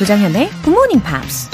조장현의 0.00 0.48
Good 0.64 0.70
Morning 0.70 1.02
Pops. 1.04 1.50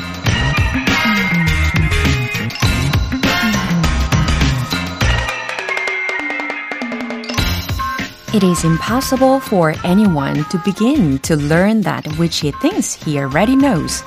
It 8.33 8.45
is 8.45 8.65
impossible 8.65 9.41
for 9.41 9.75
anyone 9.85 10.45
to 10.51 10.59
begin 10.65 11.19
to 11.21 11.35
learn 11.37 11.81
that 11.83 12.07
which 12.19 12.39
he 12.41 12.53
thinks 12.61 12.95
he 12.95 13.19
already 13.19 13.57
knows. 13.57 14.05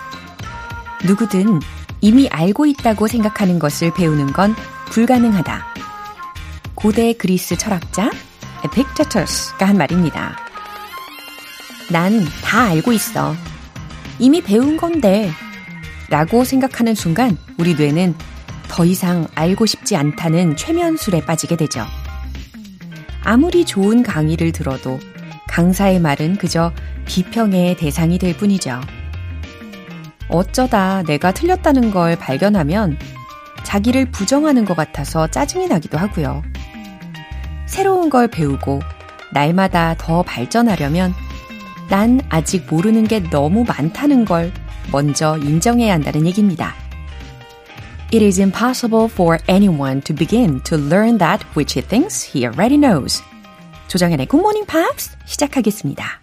누구든 1.04 1.60
이미 2.00 2.30
알고 2.30 2.66
있다고 2.68 3.08
생각하는 3.08 3.60
것을 3.60 3.94
배우는 3.94 4.32
건 4.32 4.56
불가능하다. 4.92 5.66
고대 6.76 7.12
그리스 7.12 7.58
철학자 7.58 8.10
에픽테투스가 8.64 9.68
한 9.68 9.78
말입니다. 9.78 10.38
난 11.92 12.26
다 12.42 12.70
알고 12.70 12.94
있어. 12.94 13.36
이미 14.20 14.42
배운 14.42 14.78
건데. 14.78 15.32
라고 16.10 16.44
생각하는 16.44 16.96
순간 16.96 17.38
우리 17.58 17.76
뇌는 17.76 18.16
더 18.68 18.86
이상 18.86 19.28
알고 19.36 19.66
싶지 19.66 19.96
않다는 19.96 20.56
최면술에 20.56 21.22
빠지게 21.22 21.56
되죠. 21.56 21.86
아무리 23.24 23.66
좋은 23.66 24.04
강의를 24.04 24.52
들어도 24.52 25.00
강사의 25.48 26.00
말은 26.00 26.38
그저 26.38 26.72
비평의 27.06 27.78
대상이 27.78 28.18
될 28.18 28.36
뿐이죠. 28.38 28.82
어쩌다 30.30 31.04
내가 31.04 31.32
틀렸다는 31.32 31.92
걸 31.92 32.16
발견하면 32.16 32.98
자기를 33.64 34.12
부정하는 34.12 34.66
것 34.66 34.76
같아서 34.76 35.28
짜증이 35.28 35.68
나기도 35.68 35.98
하고요. 35.98 36.44
새로운 37.66 38.10
걸 38.10 38.28
배우고 38.28 38.80
날마다 39.32 39.96
더 39.98 40.24
발전하려면 40.24 41.14
난 41.90 42.22
아직 42.30 42.68
모르는 42.70 43.06
게 43.06 43.20
너무 43.30 43.64
많다는 43.64 44.26
걸 44.26 44.52
먼저 44.92 45.38
인정해야 45.38 45.94
한다는 45.94 46.28
얘기입니다. 46.28 46.74
It 48.14 48.24
is 48.24 48.40
impossible 48.40 49.06
for 49.06 49.38
anyone 49.50 50.02
to 50.02 50.16
begin 50.16 50.62
to 50.64 50.78
learn 50.78 51.18
that 51.18 51.46
which 51.56 51.80
he 51.80 51.86
thinks 51.86 52.26
he 52.26 52.46
already 52.46 52.80
knows. 52.80 53.24
조정현의 53.88 54.28
Good 54.28 54.42
Morning 54.42 54.68
Pops 54.68 55.18
시작하겠습니다. 55.26 56.22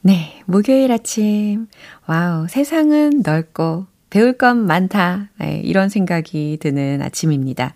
네, 0.00 0.42
목요일 0.46 0.90
아침. 0.90 1.68
와우, 2.06 2.48
세상은 2.48 3.22
넓고 3.24 3.86
배울 4.10 4.36
건 4.36 4.66
많다. 4.66 5.30
네, 5.38 5.60
이런 5.64 5.88
생각이 5.88 6.58
드는 6.60 7.00
아침입니다. 7.02 7.74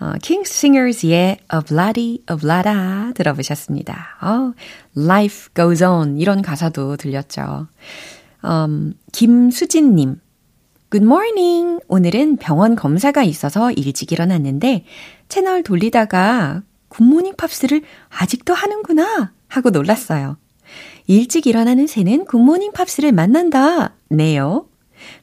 어, 0.00 0.12
King 0.22 0.48
Singers의 0.48 1.38
Obladi 1.52 2.22
Oblada 2.30 3.12
들어보셨습니다. 3.14 4.16
어, 4.22 4.54
Life 4.96 5.48
Goes 5.54 5.82
On 5.82 6.18
이런 6.18 6.42
가사도 6.42 6.96
들렸죠. 6.96 7.66
음, 8.44 8.94
김수진님. 9.12 10.20
Good 10.90 11.04
morning. 11.04 11.80
오늘은 11.88 12.36
병원 12.36 12.76
검사가 12.76 13.24
있어서 13.24 13.72
일찍 13.72 14.12
일어났는데 14.12 14.84
채널 15.28 15.62
돌리다가 15.62 16.62
굿모닝 16.88 17.34
팝스를 17.36 17.82
아직도 18.08 18.54
하는구나 18.54 19.32
하고 19.48 19.70
놀랐어요. 19.70 20.38
일찍 21.06 21.46
일어나는 21.46 21.86
새는 21.86 22.24
굿모닝 22.24 22.72
팝스를 22.72 23.12
만난다. 23.12 23.94
네요. 24.08 24.68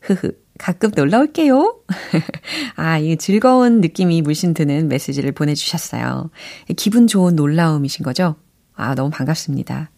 흐흐. 0.02 0.45
가끔 0.58 0.92
놀러 0.96 1.20
올게요. 1.20 1.80
아, 2.76 2.98
이 2.98 3.18
즐거운 3.18 3.82
느낌이 3.82 4.22
물씬 4.22 4.54
드는 4.54 4.88
메시지를 4.88 5.32
보내주셨어요. 5.34 6.30
기분 6.78 7.08
좋은 7.08 7.36
놀라움이신 7.36 8.04
거죠? 8.04 8.36
아, 8.74 8.96
너무 8.96 9.10
반갑습니다. 9.10 9.92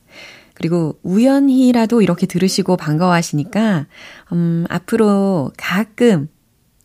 그리고 0.54 1.00
우연히라도 1.04 2.02
이렇게 2.02 2.26
들으시고 2.26 2.78
반가워하시니까, 2.78 3.86
음, 4.32 4.66
앞으로 4.70 5.52
가끔 5.56 6.30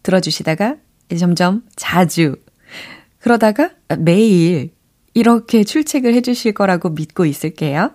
들어주시다가 0.03 0.77
점점 1.19 1.63
자주, 1.75 2.37
그러다가 3.21 3.71
매일 3.99 4.73
이렇게 5.15 5.65
출첵을 5.65 6.15
해주실 6.15 6.53
거라고 6.53 6.91
믿고 6.91 7.25
있을게요. 7.25 7.93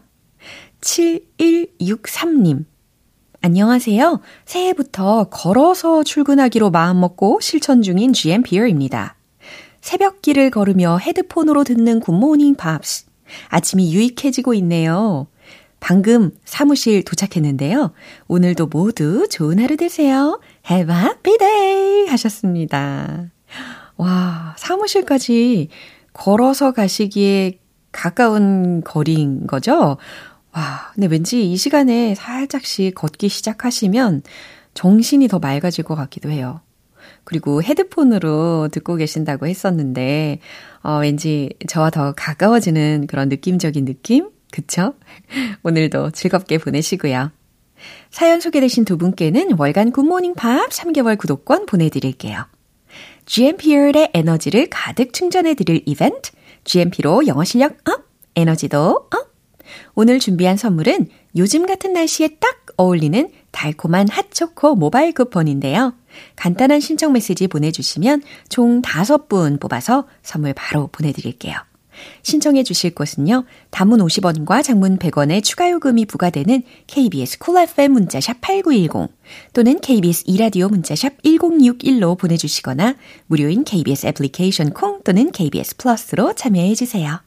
7163님. 0.81 2.65
안녕하세요. 3.41 4.19
새해부터 4.45 5.25
걸어서 5.29 6.03
출근하기로 6.03 6.71
마음먹고 6.71 7.39
실천 7.41 7.81
중인 7.81 8.13
GMPR입니다. 8.13 9.15
새벽길을 9.81 10.49
걸으며 10.49 10.97
헤드폰으로 10.97 11.63
듣는 11.63 11.99
굿모닝 11.99 12.55
팝스. 12.55 13.05
아침이 13.49 13.93
유익해지고 13.93 14.53
있네요. 14.55 15.27
방금 15.79 16.31
사무실 16.43 17.03
도착했는데요. 17.03 17.93
오늘도 18.27 18.67
모두 18.67 19.27
좋은 19.29 19.59
하루 19.59 19.77
되세요. 19.77 20.41
Have 20.69 20.93
a 20.93 21.01
happy 21.01 21.37
day! 21.37 22.07
하셨습니다. 22.07 23.29
와, 23.97 24.55
사무실까지 24.57 25.69
걸어서 26.11 26.71
가시기에 26.71 27.59
가까운 27.91 28.81
거리인 28.83 29.47
거죠? 29.47 29.97
와, 30.57 30.89
근데 30.95 31.05
왠지 31.05 31.51
이 31.51 31.55
시간에 31.55 32.15
살짝씩 32.15 32.95
걷기 32.95 33.29
시작하시면 33.29 34.23
정신이 34.73 35.27
더 35.27 35.37
맑아질 35.37 35.83
것 35.83 35.93
같기도 35.93 36.31
해요. 36.31 36.61
그리고 37.25 37.61
헤드폰으로 37.61 38.67
듣고 38.71 38.95
계신다고 38.95 39.45
했었는데, 39.45 40.39
어, 40.81 40.97
왠지 40.97 41.51
저와 41.67 41.91
더 41.91 42.13
가까워지는 42.13 43.05
그런 43.05 43.29
느낌적인 43.29 43.85
느낌? 43.85 44.31
그쵸? 44.51 44.95
오늘도 45.61 46.09
즐겁게 46.11 46.57
보내시고요. 46.57 47.31
사연 48.09 48.41
소개되신 48.41 48.83
두 48.83 48.97
분께는 48.97 49.59
월간 49.59 49.91
굿모닝 49.91 50.33
팝 50.33 50.71
3개월 50.71 51.19
구독권 51.19 51.67
보내드릴게요. 51.67 52.47
GMP의 53.27 54.09
에너지를 54.15 54.69
가득 54.71 55.13
충전해드릴 55.13 55.83
이벤트, 55.85 56.31
GMP로 56.63 57.27
영어 57.27 57.43
실력 57.43 57.77
up, 57.87 58.07
에너지도 58.35 59.07
up! 59.13 59.26
오늘 59.95 60.19
준비한 60.19 60.57
선물은 60.57 61.07
요즘 61.35 61.65
같은 61.65 61.93
날씨에 61.93 62.37
딱 62.39 62.65
어울리는 62.77 63.29
달콤한 63.51 64.07
핫초코 64.07 64.75
모바일 64.75 65.13
쿠폰인데요. 65.13 65.93
간단한 66.35 66.79
신청 66.79 67.13
메시지 67.13 67.47
보내주시면 67.47 68.21
총 68.49 68.81
5분 68.81 69.59
뽑아서 69.59 70.07
선물 70.21 70.53
바로 70.53 70.87
보내드릴게요. 70.87 71.55
신청해 72.21 72.63
주실 72.63 72.93
곳은요. 72.93 73.45
단문 73.71 73.99
50원과 73.99 74.63
장문 74.63 74.97
100원의 74.99 75.43
추가 75.43 75.69
요금이 75.69 76.05
부과되는 76.05 76.63
KBS 76.87 77.39
Cool 77.39 77.69
FM 77.69 77.91
문자샵 77.93 78.41
8910 78.41 79.09
또는 79.53 79.79
KBS 79.79 80.23
이라디오 80.27 80.69
문자샵 80.69 81.23
1061로 81.23 82.17
보내주시거나 82.17 82.95
무료인 83.27 83.63
KBS 83.63 84.07
애플리케이션 84.07 84.71
콩 84.71 85.01
또는 85.03 85.31
KBS 85.31 85.77
플러스로 85.77 86.33
참여해 86.33 86.75
주세요. 86.75 87.26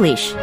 English. 0.00 0.34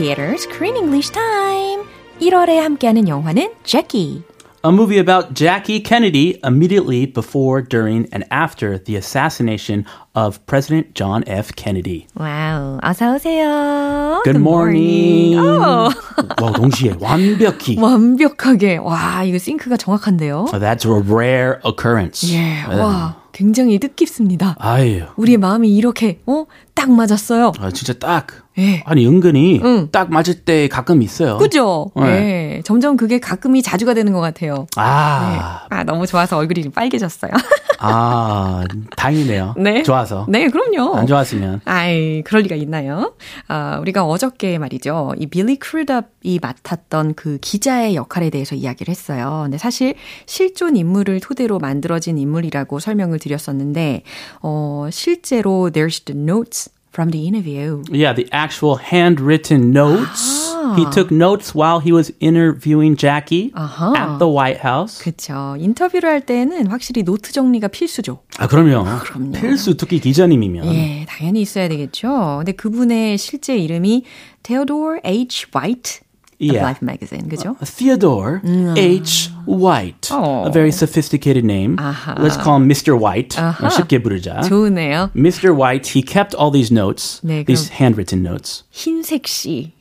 Theater 0.00 0.32
Screen 0.38 0.76
English 0.76 1.12
Time. 1.12 1.84
1월에 2.22 2.56
함께하는 2.56 3.06
영화는 3.06 3.52
Jackie. 3.64 4.22
a 4.64 4.70
movie 4.70 4.98
about 4.98 5.32
Jackie 5.34 5.80
Kennedy 5.80 6.38
immediately 6.44 7.06
before, 7.06 7.62
during, 7.62 8.08
and 8.12 8.24
after 8.30 8.76
the 8.78 8.94
assassination 8.96 9.86
of 10.14 10.44
President 10.46 10.94
John 10.94 11.24
F. 11.26 11.52
Kennedy. 11.56 12.06
와우, 12.14 12.78
어서 12.82 13.14
오세요. 13.14 14.20
Good 14.24 14.38
morning. 14.38 15.38
오, 15.38 15.88
와, 16.42 16.52
동시에 16.52 16.94
완벽히. 17.00 17.78
완벽하게. 17.78 18.76
와, 18.78 19.24
이거 19.24 19.38
싱크가 19.38 19.76
정확한데요. 19.76 20.46
That's 20.52 20.84
a 20.84 21.00
rare 21.00 21.60
occurrence. 21.64 22.30
예, 22.34 22.64
와, 22.68 23.16
굉장히 23.35 23.77
뜻깊습니다. 23.79 24.55
아유, 24.59 25.01
우리의 25.17 25.37
마음이 25.37 25.75
이렇게, 25.75 26.19
어, 26.25 26.45
딱 26.73 26.89
맞았어요. 26.89 27.51
아, 27.59 27.69
진짜 27.69 27.91
딱. 27.91 28.27
예. 28.57 28.81
아니, 28.85 29.05
은근히 29.05 29.59
응. 29.61 29.89
딱 29.91 30.09
맞을 30.09 30.35
때 30.45 30.69
가끔 30.69 31.01
있어요. 31.01 31.37
그죠? 31.37 31.91
네. 31.97 32.05
예. 32.05 32.61
점점 32.63 32.95
그게 32.95 33.19
가끔이 33.19 33.61
자주가 33.61 33.93
되는 33.93 34.13
것 34.13 34.21
같아요. 34.21 34.67
아, 34.77 35.65
아, 35.69 35.83
너무 35.83 36.07
좋아서 36.07 36.37
얼굴이 36.37 36.63
좀 36.63 36.71
빨개졌어요. 36.71 37.31
아, 37.79 38.63
다행이네요. 38.95 39.55
네. 39.57 39.83
좋아서. 39.83 40.25
네, 40.29 40.47
그럼요. 40.49 40.95
안 40.95 41.07
좋았으면. 41.07 41.61
아이, 41.65 42.21
그럴 42.23 42.43
리가 42.43 42.55
있나요? 42.55 43.13
아, 43.47 43.77
우리가 43.79 44.05
어저께 44.05 44.57
말이죠. 44.57 45.13
이 45.17 45.27
빌리 45.27 45.57
크루답이 45.57 46.39
맡았던 46.41 47.15
그 47.15 47.37
기자의 47.41 47.95
역할에 47.95 48.29
대해서 48.29 48.55
이야기를 48.55 48.91
했어요. 48.91 49.41
근데 49.43 49.57
사실 49.57 49.95
실존 50.25 50.75
인물을 50.75 51.19
토대로 51.19 51.59
만들어진 51.59 52.17
인물이라고 52.17 52.79
설명을 52.79 53.19
드렸었는데, 53.19 54.03
어, 54.41 54.87
실제로 54.91 55.69
there's 55.71 56.05
the 56.05 56.19
notes 56.19 56.71
from 56.95 57.11
the 57.11 57.27
interview. 57.27 57.83
Yeah, 57.91 58.13
the 58.13 58.25
actual 58.31 58.77
handwritten 58.77 59.71
notes. 59.73 60.55
He 60.77 60.85
took 60.91 61.11
notes 61.11 61.53
while 61.53 61.79
he 61.79 61.91
was 61.91 62.11
interviewing 62.19 62.95
Jackie 62.95 63.51
아하. 63.53 63.93
at 63.95 64.17
the 64.19 64.27
White 64.27 64.61
House. 64.63 65.03
그쵸. 65.03 65.55
인터뷰를 65.59 66.09
할 66.09 66.21
때는 66.25 66.67
확실히 66.67 67.03
노트 67.03 67.33
정리가 67.33 67.67
필수죠. 67.67 68.19
아, 68.39 68.47
그럼요. 68.47 68.85
그럼요. 69.03 69.31
필수 69.33 69.75
특히 69.77 69.99
기자님이면. 69.99 70.73
예, 70.73 71.05
당연히 71.07 71.41
있어야 71.41 71.67
되겠죠. 71.67 72.37
근데 72.39 72.53
그분의 72.53 73.17
실제 73.17 73.57
이름이 73.57 74.05
Theodore 74.43 75.01
H. 75.05 75.47
White 75.53 75.99
of 76.40 76.54
Yeah. 76.56 76.62
Life 76.64 76.80
Magazine, 76.80 77.28
그죠? 77.28 77.54
Theodore 77.60 78.40
H. 78.74 79.28
White. 79.46 80.08
어. 80.10 80.46
A 80.46 80.50
very 80.50 80.70
sophisticated 80.72 81.44
name. 81.44 81.76
아하. 81.76 82.14
Let's 82.16 82.38
call 82.42 82.56
him 82.56 82.66
Mr. 82.66 82.96
White. 82.98 83.36
아하. 83.38 83.68
쉽게 83.68 83.98
부르자. 84.02 84.40
좋으네요. 84.48 85.10
Mr. 85.14 85.54
White, 85.54 85.88
he 85.92 86.00
kept 86.02 86.34
all 86.34 86.50
these 86.50 86.72
notes, 86.72 87.20
네, 87.22 87.44
these 87.44 87.68
handwritten 87.78 88.22
notes. 88.22 88.64
흰색 88.72 89.26
씨, 89.26 89.72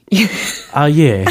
아, 0.74 0.90
예. 0.92 1.24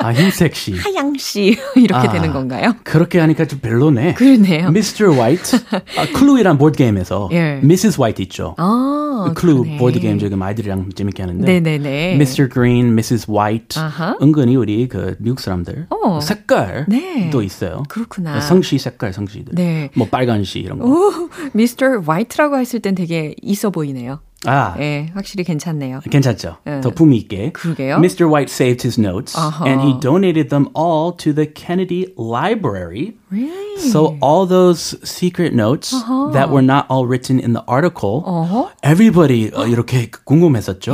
아, 0.00 0.12
흰색 0.12 0.54
씨. 0.54 0.74
하양 0.74 1.14
씨 1.18 1.56
이렇게 1.76 2.08
아. 2.08 2.12
되는 2.12 2.32
건가요? 2.32 2.74
그렇게 2.84 3.18
하니까 3.18 3.46
좀 3.46 3.58
별로네. 3.60 4.14
그러네요. 4.14 4.68
Mr. 4.68 5.10
White. 5.12 5.58
아, 5.96 6.06
클루이란 6.14 6.58
보드게임에서 6.58 7.28
예. 7.32 7.60
Mrs. 7.62 8.00
White 8.00 8.22
있죠. 8.24 8.54
아, 8.58 9.32
클루 9.34 9.62
그러네. 9.62 9.76
보드게임 9.78 10.18
지금 10.18 10.42
아이들이랑 10.42 10.90
재밌게 10.94 11.22
하는데. 11.22 11.44
네네네. 11.60 12.14
Mr. 12.14 12.48
Green, 12.48 12.92
Mrs. 12.92 13.30
White. 13.30 13.80
아하. 13.80 14.16
은근히 14.22 14.56
우리 14.56 14.86
그 14.88 15.16
미국 15.18 15.40
사람들 15.40 15.86
어. 15.90 16.20
색깔도 16.20 16.84
네. 16.88 17.30
있어요. 17.44 17.82
그렇구나. 17.88 18.40
성씨 18.40 18.78
색깔 18.78 19.12
성씨들. 19.12 19.54
네. 19.54 19.90
뭐 19.94 20.06
빨간 20.08 20.44
씨 20.44 20.60
이런 20.60 20.78
거. 20.78 20.86
오, 20.86 21.12
미스터 21.52 22.00
화이트라고 22.06 22.58
했을 22.58 22.80
땐 22.80 22.94
되게 22.94 23.34
있어 23.42 23.70
보이네요. 23.70 24.20
아, 24.45 24.75
예, 24.77 25.07
확실히 25.13 25.45
괜찮네요. 25.45 26.01
괜찮죠. 26.11 26.57
예. 26.67 26.81
더 26.81 26.89
품위 26.89 27.15
있게. 27.17 27.51
그러게요. 27.53 27.95
Mr. 27.97 28.27
White 28.27 28.51
saved 28.51 28.83
his 28.83 28.99
notes 28.99 29.35
아하. 29.37 29.65
and 29.65 29.81
he 29.81 29.93
donated 30.01 30.49
them 30.49 30.67
all 30.75 31.13
to 31.15 31.31
the 31.31 31.45
Kennedy 31.45 32.07
Library. 32.17 33.15
Really? 33.31 33.79
So 33.89 34.17
all 34.21 34.45
those 34.45 34.97
secret 35.07 35.53
notes 35.53 35.91
that 36.33 36.49
were 36.51 36.61
not 36.61 36.87
all 36.89 37.05
written 37.07 37.39
in 37.39 37.53
the 37.53 37.63
article, 37.67 38.23
어허. 38.27 38.69
everybody 38.83 39.49
어, 39.51 39.65
이렇게 39.65 40.09
궁금했었죠. 40.25 40.93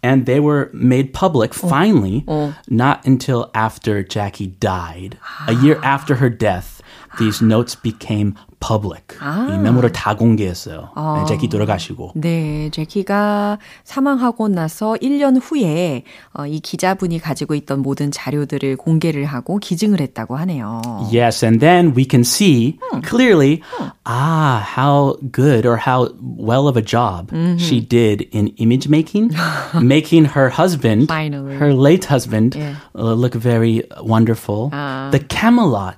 And 0.00 0.26
they 0.26 0.38
were 0.38 0.70
made 0.72 1.12
public 1.12 1.52
finally, 1.52 2.24
not 2.70 3.04
until 3.04 3.50
after 3.52 4.04
Jackie 4.04 4.46
died. 4.60 5.18
A 5.48 5.54
year 5.54 5.80
after 5.82 6.14
her 6.22 6.30
death, 6.30 6.80
these 7.18 7.42
notes 7.44 7.76
became 7.80 8.34
public. 8.60 9.16
이 9.22 9.56
메모를 9.58 9.92
다 9.92 10.16
공개했어요. 10.16 10.90
네, 10.96 11.24
제키 11.28 11.48
돌아가시고. 11.48 12.12
네, 12.16 12.70
제키가 12.72 13.58
사망하고 13.84 14.48
나서 14.48 14.94
1년 15.00 15.38
후에 15.40 16.02
어, 16.34 16.46
이 16.46 16.58
기자분이 16.60 17.20
가지고 17.20 17.54
있던 17.54 17.82
모든 17.82 18.10
자료들을 18.10 18.76
공개를 18.76 19.24
하고 19.26 19.58
기증을 19.58 20.00
했다고 20.00 20.36
하네요. 20.38 20.82
Yes, 21.12 21.44
and 21.44 21.60
then 21.60 21.94
we 21.96 22.04
can 22.08 22.22
see 22.22 22.78
clearly, 23.08 23.60
ah, 24.04 24.60
how 24.76 25.16
good 25.30 25.64
or 25.66 25.76
how 25.78 26.08
well 26.20 26.66
of 26.66 26.76
a 26.76 26.84
job 26.84 27.30
she 27.58 27.80
did 27.80 28.26
in 28.32 28.48
image 28.58 28.88
making, 28.88 29.30
making 29.80 30.24
her 30.34 30.50
husband, 30.50 31.06
Finally. 31.06 31.54
her 31.56 31.72
late 31.74 32.06
husband, 32.06 32.56
Yeah. 32.58 32.74
uh, 32.98 33.14
look 33.14 33.34
very 33.34 33.82
wonderful. 34.02 34.70
the 35.12 35.20
Camelot 35.28 35.96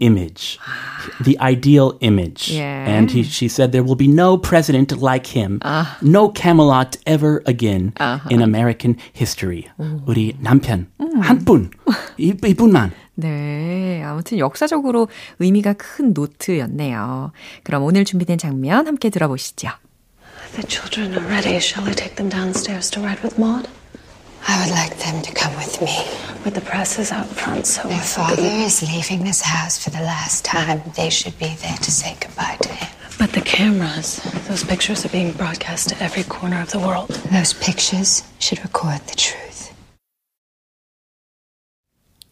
image, 0.00 0.23
the 0.24 1.38
ideal 1.40 1.96
image. 2.00 2.50
Yeah. 2.50 2.86
And 2.88 3.10
he, 3.10 3.22
she 3.22 3.48
said 3.48 3.72
there 3.72 3.84
will 3.84 3.96
be 3.96 4.08
no 4.08 4.36
president 4.36 5.00
like 5.00 5.26
him, 5.36 5.60
no 6.02 6.28
Camelot 6.28 6.96
ever 7.06 7.42
again 7.46 7.92
in 8.30 8.42
American 8.42 8.96
history. 9.12 9.68
우리 10.06 10.34
남편 10.40 10.88
한 11.20 11.44
분, 11.44 11.70
이, 12.18 12.34
이분만. 12.34 12.92
네, 13.14 14.02
아무튼 14.02 14.38
역사적으로 14.38 15.08
의미가 15.40 15.74
큰 15.74 16.14
노트였네요. 16.14 17.32
그럼 17.64 17.82
오늘 17.82 18.04
준비된 18.06 18.38
장면 18.38 18.86
함께 18.86 19.10
들어보시죠. 19.10 19.68
The 20.54 20.66
children 20.66 21.12
are 21.12 21.26
ready. 21.28 21.58
Shall 21.58 21.86
I 21.86 21.94
take 21.94 22.16
them 22.16 22.30
downstairs 22.30 22.90
to 22.90 23.02
ride 23.02 23.22
with 23.22 23.38
Maud? 23.38 23.68
I 24.47 24.61
would 24.63 24.71
like 24.71 24.97
them 24.97 25.21
to 25.21 25.33
come 25.33 25.55
with 25.55 25.81
me. 25.81 26.05
But 26.43 26.53
the 26.53 26.61
press 26.61 26.99
is 26.99 27.11
out 27.11 27.27
front, 27.27 27.65
so 27.65 27.89
I 27.89 27.97
father 27.99 28.41
is 28.43 28.81
leaving 28.83 29.23
this 29.23 29.41
house 29.41 29.83
for 29.83 29.89
the 29.89 30.01
last 30.01 30.45
time. 30.45 30.81
They 30.95 31.09
should 31.09 31.37
be 31.39 31.55
there 31.55 31.77
to 31.77 31.91
say 31.91 32.15
goodbye 32.19 32.57
to 32.61 32.69
him. 32.69 32.89
But 33.17 33.31
the 33.33 33.41
cameras, 33.41 34.17
those 34.47 34.63
pictures 34.63 35.05
are 35.05 35.09
being 35.09 35.31
broadcast 35.31 35.89
to 35.89 36.03
every 36.03 36.23
corner 36.23 36.61
of 36.61 36.71
the 36.71 36.79
world. 36.79 37.09
Those 37.31 37.53
pictures 37.53 38.23
should 38.39 38.61
record 38.61 38.99
the 39.07 39.15
truth. 39.15 39.54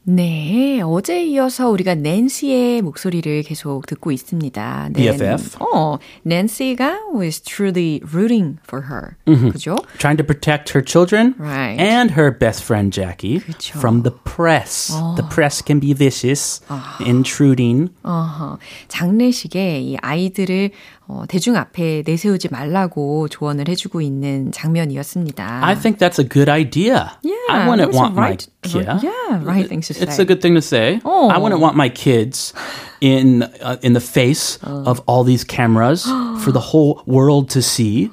네, 0.06 0.82
어제 0.84 1.24
이어서 1.24 1.70
우리가 1.70 1.96
낸시의 1.96 2.82
목소리를 2.82 3.42
계속 3.44 3.86
듣고 3.86 4.12
있습니다. 4.12 4.90
네, 4.92 5.12
BFF. 5.12 5.58
어, 5.64 5.98
낸시가 6.24 7.00
was 7.16 7.40
truly 7.40 8.02
rooting 8.14 8.58
for 8.68 8.88
her. 8.90 9.16
그죠? 9.54 9.78
trying 10.00 10.18
to 10.18 10.26
protect 10.26 10.74
her 10.78 10.84
children 10.84 11.36
Right. 11.40 11.80
and 11.82 12.14
her 12.20 12.38
best 12.38 12.64
friend 12.66 12.92
Jackie 12.92 13.40
그쵸. 13.40 13.78
from 13.80 14.04
the 14.04 14.12
press. 14.26 14.92
The 15.16 15.26
press 15.30 15.64
can 15.66 15.80
be 15.80 15.94
vicious, 15.94 16.60
intruding. 17.00 17.92
어허, 18.04 18.58
장례식에 18.90 19.80
이 19.80 19.98
아이들을 20.02 20.72
어, 21.09 21.25
대중 21.27 21.57
앞에 21.57 22.03
내세우지 22.05 22.49
말라고 22.51 23.29
조언을 23.29 23.69
해주고 23.69 24.03
있는 24.03 24.53
장면이었습니다. 24.53 25.65
I 25.65 25.75
think 25.75 25.99
that's 25.99 26.19
a 26.19 26.29
good 26.29 26.51
idea. 26.51 27.13
Yeah, 27.23 27.35
I 27.49 27.67
wouldn't 27.67 27.91
those 27.93 27.97
are 27.97 28.11
want 28.13 28.17
right- 28.17 28.47
my 28.63 28.71
kid. 28.71 28.87
yeah, 29.03 29.41
right 29.43 29.67
things 29.67 29.89
to 29.89 29.95
It's 30.03 30.17
say. 30.17 30.23
a 30.23 30.27
good 30.27 30.43
thing 30.43 30.55
to 30.55 30.61
say. 30.61 31.01
Oh. 31.07 31.31
I 31.31 31.39
wouldn't 31.39 31.61
want 31.63 31.77
my 31.77 31.89
kids 31.89 32.53
in 33.01 33.43
uh, 33.63 33.79
in 33.81 33.95
the 33.95 34.01
face 34.05 34.59
of 34.63 35.01
all 35.07 35.25
these 35.25 35.45
cameras 35.45 36.05
for 36.45 36.53
the 36.53 36.61
whole 36.61 37.01
world 37.07 37.49
to 37.57 37.63
see. 37.63 38.11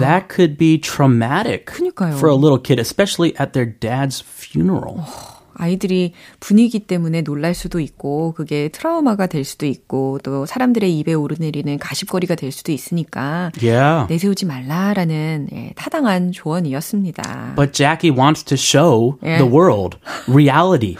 That 0.00 0.28
could 0.30 0.56
be 0.56 0.78
traumatic 0.78 1.66
그니까요. 1.66 2.14
for 2.16 2.28
a 2.30 2.34
little 2.36 2.58
kid, 2.58 2.78
especially 2.78 3.36
at 3.36 3.52
their 3.52 3.66
dad's 3.66 4.20
funeral. 4.24 5.04
아이들이 5.57 6.13
분위기 6.39 6.79
때문에 6.79 7.21
놀랄 7.21 7.53
수도 7.53 7.79
있고 7.79 8.33
그게 8.33 8.69
트라우마가 8.69 9.27
될 9.27 9.43
수도 9.43 9.65
있고 9.65 10.19
또 10.23 10.45
사람들의 10.45 10.97
입에 10.99 11.13
오르내리는 11.13 11.77
가십거리가 11.79 12.35
될 12.35 12.51
수도 12.51 12.71
있으니까 12.71 13.51
Yeah. 13.61 14.07
내세우지 14.09 14.45
말라라는 14.45 15.47
예, 15.53 15.73
타당한 15.75 16.31
조언이었습니다. 16.31 17.53
But 17.55 17.73
Jackie 17.73 18.11
wants 18.11 18.43
to 18.45 18.55
show 18.55 19.17
Yeah. 19.23 19.37
the 19.43 19.51
world 19.51 19.97
reality. 20.27 20.97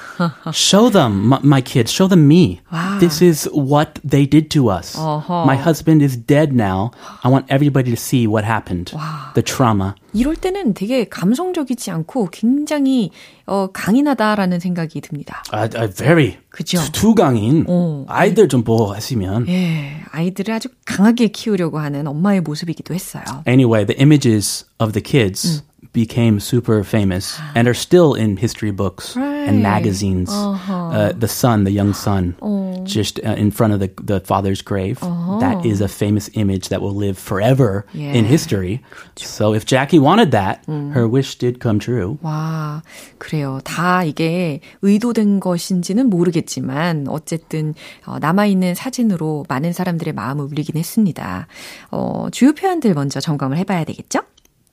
show 0.54 0.90
them, 0.90 1.28
my, 1.30 1.40
my 1.44 1.62
kids, 1.62 1.92
show 1.92 2.08
them 2.08 2.28
me. 2.28 2.62
This 3.00 3.22
is 3.22 3.50
what 3.54 4.00
they 4.04 4.26
did 4.26 4.50
to 4.52 4.70
us. 4.70 4.96
어허. 4.98 5.46
My 5.46 5.56
husband 5.58 6.04
is 6.04 6.18
dead 6.18 6.54
now. 6.54 6.92
I 7.24 7.30
want 7.30 7.46
everybody 7.50 7.92
to 7.92 7.98
see 7.98 8.28
what 8.28 8.46
happened. 8.46 8.94
The 9.34 9.44
trauma. 9.44 9.96
이럴 10.14 10.36
때는 10.38 10.74
되게 10.74 11.04
감성적이지 11.06 11.92
않고 11.92 12.30
굉장히 12.32 13.12
어, 13.48 13.68
강인하다라는 13.72 14.60
생각이 14.60 15.02
듭니다. 15.02 15.44
Uh, 15.54 15.70
uh, 15.80 15.96
very. 15.96 16.38
그죠? 16.50 16.80
두- 16.92 16.92
두강인 16.92 17.66
어. 17.68 18.06
아이들 18.08 18.48
좀 18.48 18.64
보고 18.64 18.96
했으면. 18.96 19.48
예, 19.48 20.02
아이들을 20.12 20.54
아주 20.54 20.70
강하게 20.86 21.28
키우려고 21.28 21.78
하는 21.80 22.08
엄마의 22.08 22.42
모습이기도 22.42 22.94
했어요. 22.94 23.24
Anyway, 23.48 23.86
the 23.86 23.96
images 24.02 24.66
of 24.80 24.94
the 24.94 25.04
kids 25.04 25.62
became 25.95 26.39
super 26.39 26.85
famous 26.85 27.35
and 27.57 27.67
are 27.67 27.75
still 27.75 28.15
in 28.15 28.37
history 28.37 28.71
books 28.71 29.17
Right. 29.17 29.49
and 29.49 29.63
magazines. 29.63 30.31
Uh-huh. 30.31 30.89
Uh, 30.91 31.13
the 31.19 31.27
son, 31.27 31.65
the 31.65 31.73
young 31.73 31.95
son, 31.95 32.37
Oh. 32.41 32.85
just 32.85 33.19
uh, 33.25 33.35
in 33.35 33.51
front 33.51 33.73
of 33.73 33.81
the, 33.81 33.91
the 34.01 34.21
father's 34.21 34.63
grave. 34.63 35.01
That 35.41 35.65
is 35.67 35.81
a 35.81 35.89
famous 35.89 36.31
image 36.35 36.69
that 36.69 36.81
will 36.81 36.95
live 36.95 37.19
forever 37.19 37.87
in 37.95 38.01
Yeah. 38.01 38.23
history. 38.23 38.83
So 39.17 39.53
if 39.55 39.65
Jackie 39.67 39.99
wanted 39.99 40.31
that, 40.31 40.63
her 40.69 41.09
wish 41.09 41.37
did 41.39 41.59
come 41.61 41.81
true. 41.81 42.19
와, 42.23 42.83
그래요. 43.19 43.59
다 43.65 44.05
이게 44.05 44.61
의도된 44.83 45.41
것인지는 45.41 46.09
모르겠지만, 46.11 47.07
어쨌든, 47.09 47.75
어, 48.07 48.19
남아있는 48.21 48.75
사진으로 48.75 49.45
많은 49.49 49.73
사람들의 49.73 50.13
마음을 50.15 50.45
울리긴 50.45 50.77
했습니다. 50.77 51.47
어, 51.91 52.29
주요 52.31 52.53
표현들 52.53 52.95
먼저 52.95 53.19
점검을 53.21 53.57
해봐야 53.59 53.85
되겠죠? 53.85 54.21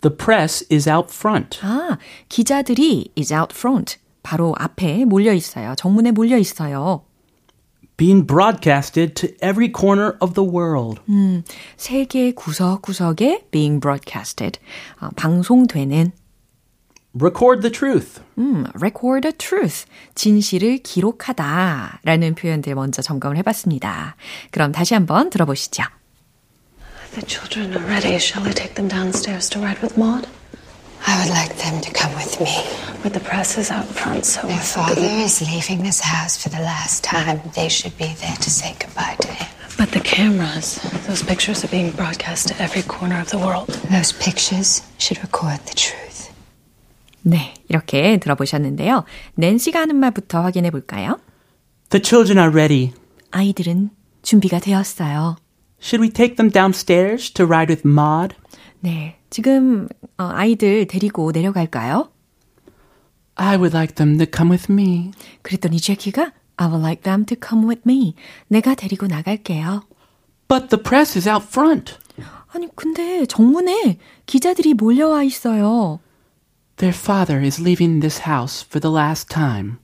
The 0.02 0.14
press 0.16 0.64
is 0.70 0.88
out 0.88 1.12
front. 1.12 1.58
아, 1.62 1.96
기자들이 2.28 3.12
is 3.16 3.32
out 3.32 3.54
front. 3.56 3.98
바로 4.22 4.54
앞에 4.58 5.04
몰려 5.04 5.32
있어요. 5.32 5.74
정문에 5.76 6.10
몰려 6.10 6.36
있어요. 6.38 7.04
Being 7.96 8.26
broadcasted 8.26 9.14
to 9.14 9.28
every 9.42 9.70
corner 9.74 10.16
of 10.20 10.34
the 10.34 10.48
world. 10.48 11.00
세계 11.76 12.32
구석구석에 12.32 13.46
being 13.50 13.80
broadcasted. 13.80 14.58
어, 15.00 15.08
방송되는 15.16 16.12
Record 17.14 17.60
the 17.60 17.70
truth. 17.70 18.22
음, 18.38 18.64
record 18.74 19.20
the 19.20 19.36
truth. 19.36 19.84
진실을 20.14 20.78
기록하다. 20.78 22.00
라는 22.04 22.34
표현들 22.34 22.74
먼저 22.74 23.02
점검을 23.02 23.36
해봤습니다. 23.36 24.16
그럼 24.50 24.72
다시 24.72 24.94
한번 24.94 25.28
들어보시죠. 25.28 25.84
The 27.15 27.21
children 27.25 27.75
are 27.75 27.85
ready. 27.87 28.17
Shall 28.19 28.43
I 28.47 28.51
take 28.51 28.75
them 28.75 28.87
downstairs 28.87 29.49
to 29.49 29.59
ride 29.59 29.79
with 29.81 29.97
Maud? 29.97 30.27
I 31.05 31.19
would 31.21 31.29
like 31.29 31.55
them 31.57 31.81
to 31.81 31.91
come 31.91 32.13
with 32.15 32.39
me. 32.41 32.53
But 33.03 33.13
the 33.13 33.19
press 33.19 33.57
is 33.57 33.71
out 33.71 33.85
front, 33.85 34.25
so 34.25 34.45
Their 34.47 34.57
father 34.57 35.01
is 35.01 35.41
leaving 35.41 35.83
this 35.83 36.01
house 36.01 36.37
for 36.41 36.49
the 36.49 36.59
last 36.59 37.03
time. 37.03 37.41
They 37.55 37.69
should 37.69 37.97
be 37.97 38.13
there 38.21 38.35
to 38.35 38.49
say 38.49 38.75
goodbye 38.79 39.15
to 39.21 39.27
him. 39.29 39.47
But 39.77 39.91
the 39.91 39.99
cameras, 39.99 40.79
those 41.07 41.21
pictures 41.23 41.63
are 41.63 41.69
being 41.69 41.91
broadcast 41.91 42.47
to 42.49 42.61
every 42.61 42.81
corner 42.81 43.19
of 43.21 43.29
the 43.29 43.37
world. 43.37 43.67
Those 43.91 44.11
pictures 44.11 44.81
should 44.97 45.19
record 45.21 45.59
the 45.65 45.75
truth. 45.75 46.31
네, 47.23 47.53
이렇게 47.69 48.17
들어보셨는데요. 48.17 49.03
낸시가 49.35 49.81
하는 49.81 49.97
말부터 49.97 50.41
확인해 50.41 50.71
볼까요? 50.71 51.19
The 51.89 52.01
children 52.03 52.37
are 52.39 52.51
ready. 52.51 52.93
아이들은 53.31 53.91
준비가 54.23 54.59
되었어요. 54.59 55.37
Should 55.81 56.01
we 56.01 56.09
take 56.09 56.37
them 56.37 56.49
downstairs 56.49 57.31
to 57.33 57.45
ride 57.45 57.69
with 57.69 57.87
Maud? 57.87 58.35
네, 58.79 59.17
지금 59.29 59.87
어, 60.17 60.23
아이들 60.23 60.87
데리고 60.87 61.31
내려갈까요? 61.31 62.09
I 63.35 63.57
would 63.57 63.75
like 63.75 63.95
them 63.95 64.17
to 64.17 64.25
come 64.25 64.51
with 64.51 64.71
me. 64.71 65.11
그랬더니 65.43 65.79
제키가 65.79 66.31
I 66.57 66.67
would 66.67 66.83
like 66.83 67.03
them 67.03 67.25
to 67.25 67.37
come 67.37 67.67
with 67.67 67.83
me. 67.85 68.15
내가 68.47 68.75
데리고 68.75 69.07
나갈게요. 69.07 69.83
But 70.47 70.69
the 70.69 70.81
press 70.81 71.17
is 71.17 71.29
out 71.29 71.45
front. 71.45 71.95
아니, 72.49 72.67
근데 72.75 73.25
정문에 73.25 73.99
기자들이 74.25 74.73
몰려와 74.73 75.23
있어요. 75.23 75.99
Their 76.77 76.97
father 76.97 77.43
is 77.43 77.61
leaving 77.61 78.01
this 78.01 78.23
house 78.27 78.65
for 78.65 78.79
the 78.79 78.93
last 78.93 79.29
time. 79.29 79.77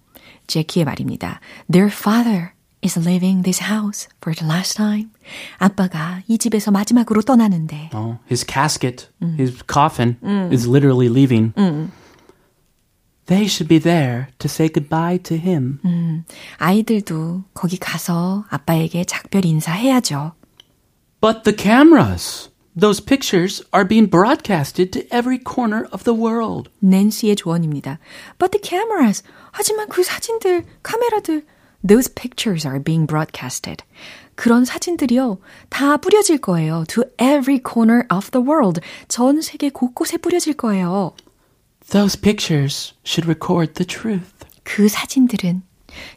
제키의 0.47 0.85
말입니다. 0.85 1.39
Their 1.71 1.91
father 1.93 2.51
is 2.87 2.97
leaving 2.97 3.43
this 3.43 3.61
house 3.63 4.07
for 4.21 4.35
the 4.35 4.45
last 4.45 4.75
time. 4.75 5.09
아빠가 5.57 6.21
이 6.27 6.37
집에서 6.37 6.71
마지막으로 6.71 7.21
떠나는데 7.21 7.91
Oh, 7.93 8.17
his 8.29 8.45
casket, 8.45 9.07
his 9.37 9.63
coffin 9.67 10.17
is 10.51 10.67
literally 10.67 11.07
leaving. 11.09 11.53
They 13.27 13.45
should 13.47 13.69
be 13.69 13.79
there 13.79 14.27
to 14.39 14.49
say 14.49 14.67
goodbye 14.67 15.17
to 15.23 15.37
him. 15.37 15.79
아이들도 16.57 17.45
거기 17.53 17.77
가서 17.77 18.43
아빠에게 18.49 19.05
작별 19.05 19.45
인사해야죠. 19.45 20.33
But 21.21 21.43
the 21.43 21.55
cameras, 21.55 22.49
those 22.77 22.99
pictures 22.99 23.63
are 23.73 23.87
being 23.87 24.09
broadcasted 24.09 24.91
to 24.91 25.07
every 25.09 25.39
corner 25.39 25.87
of 25.93 26.03
the 26.03 26.13
world. 26.19 26.69
낸시의 26.81 27.37
조언입니다. 27.37 27.97
But 28.37 28.51
the 28.51 28.61
cameras. 28.61 29.23
하지만 29.53 29.87
그 29.87 30.03
사진들, 30.03 30.65
카메라들, 30.83 31.45
those 31.85 32.07
pictures 32.07 32.65
are 32.65 32.79
being 32.79 33.05
broadcasted. 33.05 33.83
그런 34.35 34.65
사진들이요, 34.65 35.37
다 35.69 35.97
뿌려질 35.97 36.39
거예요. 36.39 36.85
To 36.89 37.03
every 37.19 37.59
corner 37.59 38.05
of 38.09 38.31
the 38.31 38.43
world. 38.43 38.81
전 39.07 39.41
세계 39.41 39.69
곳곳에 39.69 40.17
뿌려질 40.17 40.53
거예요. 40.53 41.13
Those 41.89 42.19
pictures 42.19 42.93
should 43.05 43.27
record 43.27 43.73
the 43.73 43.85
truth. 43.85 44.31
그 44.63 44.87
사진들은 44.87 45.63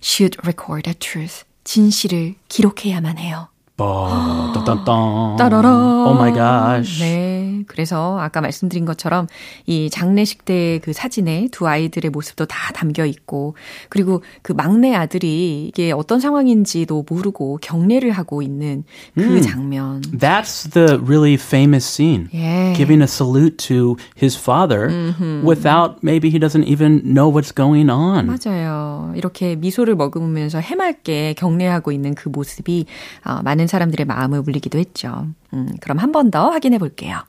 should 0.03 0.39
record 0.45 0.85
the 0.85 0.95
truth. 0.95 1.45
진실을 1.65 2.37
기록해야만 2.49 3.19
해요. 3.19 3.49
Oh, 3.82 4.54
dun. 4.54 5.36
따라라. 5.38 6.06
Oh 6.08 6.14
my 6.16 6.32
gosh. 6.34 7.00
네. 7.02 7.64
그래서 7.68 8.18
아까 8.20 8.42
말씀드린 8.42 8.86
것처럼 8.86 9.28
이 9.66 9.90
장례식 9.90 10.46
때 10.46 10.80
그 10.84 10.94
사진에 10.94 11.48
두 11.52 11.68
아이들의 11.68 12.10
모습도 12.12 12.46
다 12.46 12.74
담겨 12.74 13.06
있고 13.06 13.56
그리고 13.90 14.24
그 14.42 14.52
막내 14.54 14.94
아들이 14.96 15.68
이게 15.68 15.92
어떤 15.92 16.20
상황인지도 16.20 17.06
모르고 17.10 17.60
경례를 17.62 18.12
하고 18.12 18.42
있는 18.42 18.84
그 19.16 19.42
장면. 19.42 20.02
That's 20.02 20.70
the 20.72 21.00
really 21.02 21.36
famous 21.36 21.86
scene. 21.86 22.30
Yeah. 22.34 22.76
Giving 22.76 23.02
a 23.02 23.08
salute 23.08 23.58
to 23.70 23.98
his 24.16 24.38
father 24.38 24.90
without 25.44 26.04
maybe 26.04 26.30
he 26.30 26.40
doesn't 26.40 26.66
even 26.66 27.02
know 27.04 27.30
what's 27.30 27.52
going 27.54 27.90
on. 27.90 28.28
맞아요. 28.28 29.14
이렇게 29.16 29.56
미소를 29.56 29.96
머금으면서 29.96 30.60
해맑게 30.60 31.36
경례하고 31.38 31.92
있는 31.92 32.16
그 32.16 32.30
모습이 32.30 32.86
어, 33.26 33.42
많은 33.44 33.68
사람들의 33.71 34.07
마음을 34.07 34.41
울리기도 34.47 34.79
했죠. 34.79 35.29
음, 35.55 35.77
그럼 35.81 35.99
한 35.99 36.13
번 36.13 36.31
더 36.31 36.51
확인해 36.51 36.79
볼게요. 36.79 37.23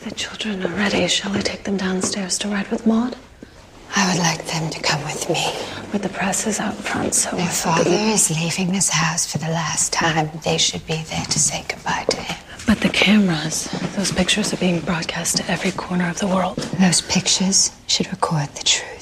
The 0.00 0.14
children 0.16 0.62
are 0.62 0.72
ready. 0.78 1.04
Shall 1.06 1.34
I 1.36 1.42
take 1.42 1.64
them 1.64 1.76
downstairs 1.76 2.38
to 2.38 2.48
ride 2.50 2.70
with 2.70 2.86
Maud? 2.86 3.16
I 3.94 4.02
would 4.08 4.18
like 4.20 4.44
them 4.46 4.68
to 4.70 4.80
come 4.82 5.02
with 5.04 5.28
me. 5.30 5.40
But 5.92 6.02
the 6.02 6.08
press 6.12 6.46
is 6.46 6.60
out 6.60 6.74
front, 6.74 7.14
so 7.14 7.30
Their 7.36 7.46
father 7.46 7.90
is 7.90 8.30
leaving 8.30 8.72
this 8.72 8.90
house 8.90 9.26
for 9.30 9.38
the 9.38 9.48
last 9.50 9.92
time. 9.92 10.30
They 10.44 10.58
should 10.58 10.84
be 10.86 11.02
there 11.10 11.24
to 11.24 11.38
say 11.38 11.64
goodbye 11.68 12.04
to 12.10 12.18
him. 12.20 12.36
But 12.66 12.80
the 12.80 12.90
cameras, 12.90 13.70
those 13.96 14.10
pictures 14.12 14.52
are 14.52 14.58
being 14.58 14.80
broadcast 14.80 15.36
to 15.38 15.44
every 15.50 15.70
corner 15.70 16.10
of 16.10 16.18
the 16.18 16.26
world. 16.26 16.58
Those 16.82 17.00
pictures 17.00 17.70
should 17.86 18.10
record 18.10 18.48
the 18.58 18.64
truth. 18.66 18.99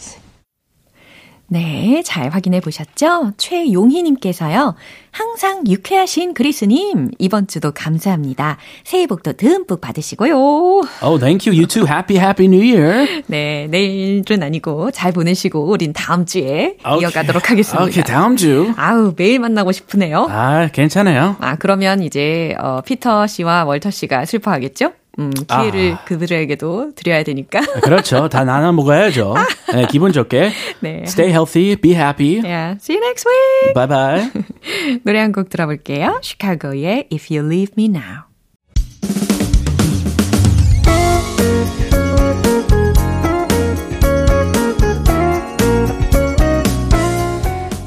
네, 1.52 2.04
잘 2.06 2.30
확인해 2.30 2.60
보셨죠? 2.60 3.32
최용희님께서요. 3.38 4.76
항상 5.12 5.64
유쾌하신 5.68 6.36
그리스님, 6.36 7.10
이번 7.18 7.48
주도 7.48 7.72
감사합니다. 7.72 8.58
새해 8.84 9.08
복도 9.08 9.34
듬뿍 9.34 9.82
받으시고요. 9.82 10.36
Oh, 10.38 11.20
thank 11.20 11.50
you. 11.52 11.58
You 11.58 11.66
too. 11.66 11.88
Happy, 11.88 12.24
happy 12.24 12.46
New 12.46 12.62
Year. 12.62 13.24
네, 13.26 13.68
내일은 13.72 14.44
아니고 14.44 14.92
잘 14.92 15.12
보내시고 15.12 15.64
우린 15.66 15.92
다음 15.92 16.28
주에 16.28 16.78
이어가도록 17.02 17.50
하겠습니다. 17.50 17.84
Okay, 17.86 18.04
다음 18.04 18.36
주. 18.36 18.72
아우, 18.78 19.14
매일 19.18 19.40
만나고 19.40 19.72
싶으네요. 19.72 20.28
아, 20.30 20.68
괜찮아요. 20.72 21.36
아, 21.40 21.56
그러면 21.56 22.04
이제 22.04 22.56
어, 22.60 22.82
피터 22.86 23.26
씨와 23.26 23.64
월터 23.66 23.90
씨가 23.90 24.26
슬퍼하겠죠? 24.26 24.92
음, 25.20 25.32
기회를 25.32 25.94
아. 26.00 26.04
그들에게도 26.06 26.94
드려야 26.96 27.24
되니까. 27.24 27.60
그렇죠. 27.82 28.30
다 28.30 28.44
나눠 28.46 28.72
먹어야죠. 28.72 29.36
네, 29.74 29.86
기분 29.90 30.12
좋게. 30.14 30.52
네. 30.80 31.04
Stay 31.06 31.32
healthy, 31.32 31.76
be 31.76 31.92
happy. 31.94 32.42
Yeah, 32.44 32.78
see 32.80 32.96
you 32.96 33.06
next 33.06 33.28
week. 33.28 33.74
Bye 33.74 33.88
bye. 33.88 34.32
노래 35.04 35.20
한 35.20 35.32
곡 35.32 35.50
들어볼게요. 35.50 36.20
시카고의 36.24 37.10
If 37.12 37.34
You 37.36 37.46
Leave 37.48 37.74
Me 37.78 37.86
Now. 37.90 38.24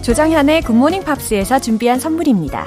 조정현의 0.02 0.62
굿모닝 0.62 1.04
팝스에서 1.04 1.60
준비한 1.60 1.98
선물입니다. 2.00 2.66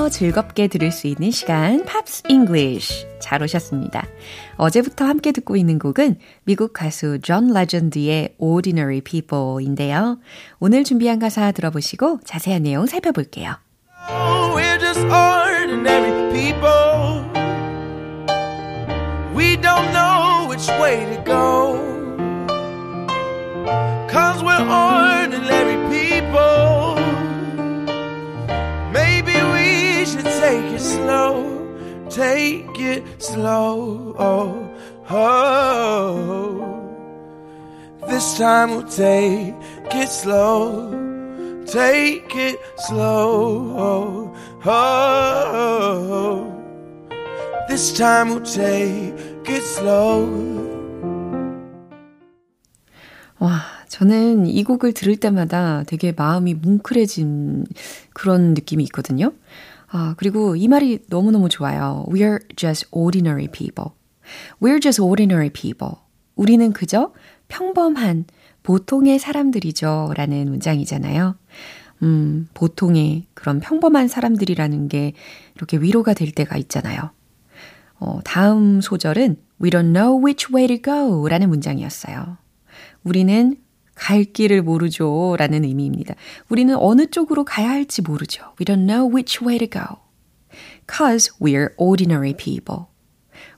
더 0.00 0.08
즐겁게 0.08 0.66
들을 0.66 0.92
수 0.92 1.08
있는 1.08 1.30
시간, 1.30 1.84
Pops 1.84 2.22
English. 2.26 3.06
잘 3.18 3.42
오셨습니다. 3.42 4.06
어제부터 4.56 5.04
함께 5.04 5.30
듣고 5.30 5.56
있는 5.56 5.78
곡은 5.78 6.16
미국 6.44 6.72
가수 6.72 7.18
존 7.20 7.52
레전드의 7.52 8.36
Ordinary 8.38 9.02
People인데요. 9.02 10.18
오늘 10.58 10.84
준비한 10.84 11.18
가사 11.18 11.52
들어보시고 11.52 12.20
자세한 12.24 12.62
내용 12.62 12.86
살펴볼게요. 12.86 13.56
Oh, 14.08 14.54
we're 14.56 14.78
just 14.78 15.04
ordinary 15.04 16.32
people. 16.32 17.22
We 19.36 19.58
don't 19.58 19.92
know 19.92 20.48
which 20.48 20.66
way 20.80 21.04
to 21.14 21.22
go. 21.24 21.76
Cause 24.08 24.42
we're 24.42 24.64
ordinary 24.64 25.76
people. 25.90 26.79
Take 30.50 30.74
it 30.74 30.80
slow. 30.80 31.46
Take 32.10 32.80
it 32.80 33.04
slow. 33.22 34.14
Oh, 34.18 34.68
oh. 35.08 36.66
This 38.08 38.36
time 38.36 38.70
we'll 38.70 38.88
take 38.88 39.54
it 39.94 40.08
slow. 40.08 40.90
Take 41.66 42.34
it 42.34 42.58
slow. 42.78 43.76
Oh, 43.78 44.34
oh. 44.66 46.46
This 47.68 47.92
time 47.96 48.30
we'll 48.30 48.42
take 48.42 49.14
it 49.46 49.62
slow. 49.62 50.58
와, 53.38 53.62
저는 53.88 54.46
이 54.48 54.64
곡을 54.64 54.92
들을 54.92 55.16
때마다 55.16 55.84
되게 55.86 56.12
마음이 56.12 56.54
뭉클해진 56.54 57.66
그런 58.12 58.54
느낌이 58.54 58.82
있거든요. 58.84 59.32
아, 59.92 60.14
그리고 60.16 60.54
이 60.56 60.68
말이 60.68 61.00
너무너무 61.08 61.48
좋아요. 61.48 62.04
We're 62.08 62.40
just 62.56 62.86
ordinary 62.92 63.48
people. 63.48 63.92
We're 64.62 64.80
just 64.80 65.00
ordinary 65.02 65.50
people. 65.50 65.96
우리는 66.36 66.72
그저 66.72 67.12
평범한 67.48 68.26
보통의 68.62 69.18
사람들이죠. 69.18 70.12
라는 70.16 70.48
문장이잖아요. 70.50 71.34
음, 72.02 72.48
보통의 72.54 73.26
그런 73.34 73.60
평범한 73.60 74.08
사람들이라는 74.08 74.88
게 74.88 75.12
이렇게 75.56 75.76
위로가 75.76 76.14
될 76.14 76.32
때가 76.32 76.56
있잖아요. 76.56 77.10
어, 77.98 78.20
다음 78.24 78.80
소절은 78.80 79.36
We 79.62 79.70
don't 79.70 79.92
know 79.92 80.24
which 80.24 80.48
way 80.54 80.66
to 80.68 80.78
go 80.82 81.28
라는 81.28 81.50
문장이었어요. 81.50 82.38
우리는 83.02 83.56
갈 84.00 84.24
길을 84.24 84.62
모르죠. 84.62 85.36
라는 85.38 85.62
의미입니다. 85.62 86.14
우리는 86.48 86.74
어느 86.74 87.06
쪽으로 87.06 87.44
가야 87.44 87.68
할지 87.68 88.00
모르죠. 88.00 88.54
We 88.58 88.64
don't 88.64 88.86
know 88.86 89.14
which 89.14 89.44
way 89.44 89.58
to 89.58 89.68
go. 89.68 89.98
Cause 90.90 91.30
we're 91.38 91.74
ordinary 91.76 92.32
people. 92.32 92.86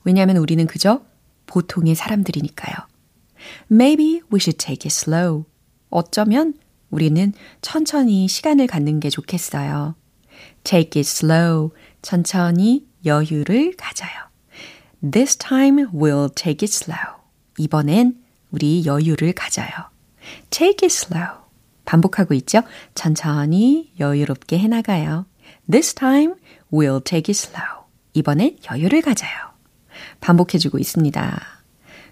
왜냐하면 0.02 0.38
우리는 0.38 0.66
그저 0.66 1.04
보통의 1.46 1.94
사람들이니까요. 1.94 2.74
Maybe 3.70 4.20
we 4.32 4.40
should 4.40 4.58
take 4.58 4.84
it 4.84 4.88
slow. 4.88 5.44
어쩌면 5.90 6.54
우리는 6.90 7.32
천천히 7.60 8.26
시간을 8.26 8.66
갖는 8.66 8.98
게 8.98 9.10
좋겠어요. 9.10 9.94
Take 10.64 11.00
it 11.00 11.08
slow. 11.08 11.70
천천히 12.02 12.88
여유를 13.06 13.74
가져요. 13.76 14.10
This 15.08 15.36
time 15.36 15.86
we'll 15.92 16.34
take 16.34 16.66
it 16.66 16.74
slow. 16.74 17.22
이번엔 17.58 18.20
우리 18.50 18.84
여유를 18.84 19.34
가져요. 19.34 19.91
Take 20.50 20.86
it 20.86 20.86
slow. 20.86 21.42
반복하고 21.84 22.34
있죠? 22.34 22.62
천천히 22.94 23.92
여유롭게 23.98 24.58
해나가요. 24.58 25.26
This 25.70 25.94
time 25.94 26.34
we'll 26.72 27.04
take 27.04 27.32
it 27.32 27.38
slow. 27.38 27.84
이번엔 28.14 28.58
여유를 28.70 29.02
가져요. 29.02 29.30
반복해주고 30.20 30.78
있습니다. 30.78 31.40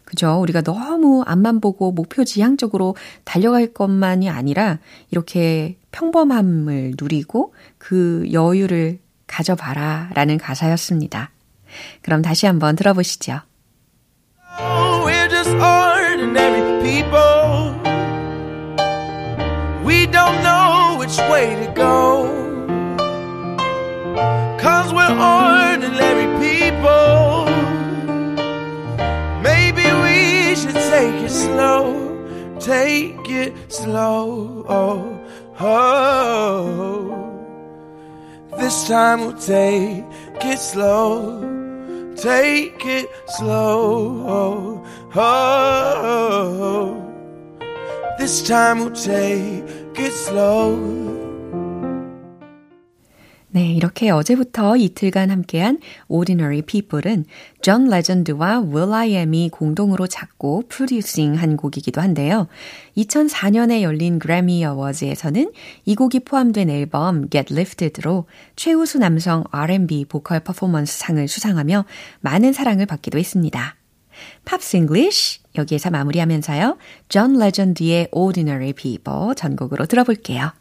그죠? 0.04 0.40
우리가 0.40 0.62
너무 0.62 1.22
앞만 1.24 1.60
보고 1.60 1.92
목표 1.92 2.24
지향적으로 2.24 2.96
달려갈 3.24 3.72
것만이 3.72 4.28
아니라 4.28 4.78
이렇게 5.10 5.78
평범함을 5.92 6.94
누리고 6.98 7.54
그 7.78 8.26
여유를 8.32 8.98
가져봐라 9.28 10.10
라는 10.14 10.36
가사였습니다. 10.36 11.30
그럼 12.02 12.22
다시 12.22 12.46
한번 12.46 12.74
들어보시죠. 12.74 13.40
Oh, 14.58 15.00
don't 20.12 20.42
know 20.42 20.96
which 20.98 21.16
way 21.30 21.54
to 21.64 21.72
go. 21.74 22.26
Cause 24.58 24.92
we're 24.92 25.10
ordinary 25.10 26.28
people. 26.44 27.46
Maybe 29.42 29.84
we 30.04 30.54
should 30.54 30.74
take 30.74 31.14
it 31.24 31.30
slow. 31.30 32.08
Take 32.58 33.28
it 33.28 33.54
slow. 33.72 34.64
Oh, 34.68 35.18
oh. 35.60 37.26
This 38.58 38.86
time 38.88 39.20
we'll 39.20 39.38
take 39.38 40.04
it 40.44 40.58
slow. 40.58 41.40
Take 42.16 42.84
it 42.84 43.08
slow. 43.28 44.26
Oh, 44.28 44.84
oh. 45.14 47.06
This 48.18 48.42
time 48.46 48.80
we'll 48.80 48.90
take. 48.90 49.79
네, 53.52 53.72
이렇게 53.72 54.10
어제부터 54.10 54.76
이틀간 54.76 55.30
함께한 55.30 55.80
Ordinary 56.06 56.62
People은 56.62 57.24
존 57.62 57.88
레전드와 57.88 58.60
will.i.am이 58.60 59.50
공동으로 59.50 60.06
작곡 60.06 60.64
프로듀싱 60.68 61.34
한 61.34 61.56
곡이기도 61.56 62.00
한데요. 62.00 62.46
2004년에 62.96 63.82
열린 63.82 64.20
그래미 64.20 64.64
어워즈에서는 64.64 65.50
이 65.84 65.94
곡이 65.96 66.20
포함된 66.20 66.70
앨범 66.70 67.28
Get 67.28 67.52
Lifted로 67.52 68.26
최우수 68.54 68.98
남성 68.98 69.42
R&B 69.50 70.04
보컬 70.04 70.38
퍼포먼스 70.40 71.00
상을 71.00 71.26
수상하며 71.26 71.84
많은 72.20 72.52
사랑을 72.52 72.86
받기도 72.86 73.18
했습니다. 73.18 73.79
Pops 74.44 74.76
English 74.76 75.40
여기에서 75.56 75.90
마무리하면서요. 75.90 76.78
존 77.08 77.38
레전드의 77.38 78.08
Ordinary 78.12 78.72
People 78.72 79.34
전곡으로 79.36 79.86
들어볼게요. 79.86 80.52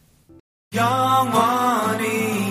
영원히 0.76 2.49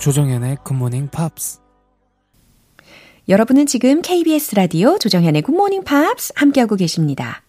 조정현의 0.00 0.56
굿모닝 0.64 1.08
팝스 1.08 1.60
여러분은 3.28 3.66
지금 3.66 4.00
KBS 4.00 4.54
라디오 4.54 4.98
조정현의 4.98 5.42
굿모닝 5.42 5.84
팝스 5.84 6.32
함께하고 6.36 6.76
계십니다. 6.76 7.42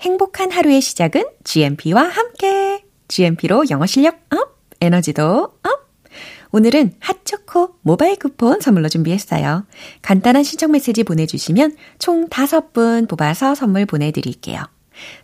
행복한 0.00 0.50
하루의 0.50 0.80
시작은 0.80 1.24
GMP와 1.44 2.02
함께. 2.02 2.84
GMP로 3.06 3.66
영어 3.70 3.86
실력 3.86 4.18
up, 4.30 4.58
에너지도 4.80 5.54
up. 5.62 5.86
오늘은 6.50 6.94
핫초코 6.98 7.76
모바일 7.82 8.16
쿠폰 8.16 8.60
선물로 8.60 8.88
준비했어요. 8.88 9.64
간단한 10.02 10.42
신청 10.42 10.72
메시지 10.72 11.04
보내주시면 11.04 11.76
총 12.00 12.28
5분 12.28 13.08
뽑아서 13.08 13.54
선물 13.54 13.86
보내드릴게요. 13.86 14.60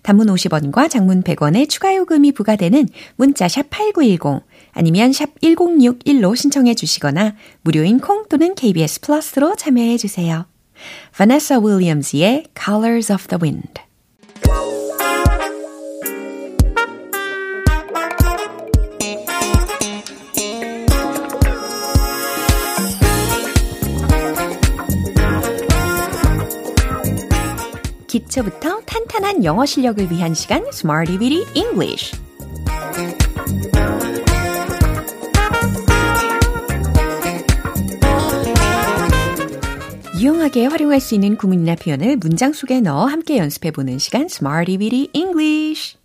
단문 0.03 0.29
50원과 0.29 0.91
장문 0.91 1.23
100원의 1.23 1.69
추가 1.69 1.95
요금이 1.97 2.33
부과되는 2.33 2.89
문자 3.17 3.49
샵 3.49 3.69
8910 3.71 4.45
아니면 4.73 5.13
샵 5.13 5.39
1061로 5.41 6.35
신청해 6.37 6.75
주시거나 6.75 7.37
무료인 7.63 8.01
콩 8.01 8.27
또는 8.29 8.55
KBS 8.55 9.01
플러스로 9.01 9.55
참여해 9.55 9.99
주세요. 9.99 10.47
Vanessa 11.15 11.61
Williams의 11.61 12.47
Colors 12.59 13.13
of 13.13 13.29
the 13.29 13.39
Wind 13.41 13.83
기초부터 28.13 28.81
탄탄한 28.85 29.43
영어 29.45 29.65
실력을 29.65 30.11
위한 30.11 30.35
시간 30.35 30.63
Smarty 30.69 31.19
Weedy 31.19 31.47
English 31.55 32.13
유용하게 40.23 40.67
활용할 40.67 41.01
수 41.01 41.17
있는 41.17 41.37
구문이나 41.37 41.75
표현을 41.75 42.17
문장 42.17 42.53
속에 42.53 42.81
넣어 42.81 43.07
함께 43.07 43.39
연습해보는 43.39 43.99
시간 43.99 44.27
Smarty 44.27 44.79
Weedy 44.79 45.09
English. 45.15 45.97